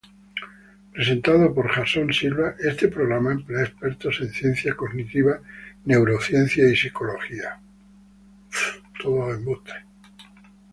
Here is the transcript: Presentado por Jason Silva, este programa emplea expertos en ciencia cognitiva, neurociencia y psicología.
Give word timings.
Presentado 0.95 1.53
por 1.53 1.69
Jason 1.75 2.11
Silva, 2.11 2.55
este 2.57 2.87
programa 2.87 3.33
emplea 3.33 3.61
expertos 3.65 4.17
en 4.21 4.29
ciencia 4.31 4.73
cognitiva, 4.75 5.39
neurociencia 5.85 6.67
y 6.67 6.75
psicología. 6.75 7.59